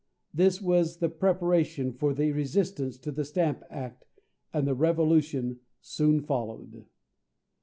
This 0.33 0.59
was 0.59 0.97
the 0.97 1.09
preparation 1.09 1.93
for 1.93 2.11
the 2.15 2.31
resistance 2.31 2.97
to 2.97 3.11
the 3.11 3.23
Stamp 3.23 3.61
Act, 3.69 4.03
and 4.51 4.65
the 4.67 4.73
Revolution 4.73 5.59
soon 5.79 6.21
followed. 6.21 6.87